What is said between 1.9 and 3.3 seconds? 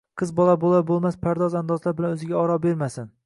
bilan o‘ziga oro bermasin.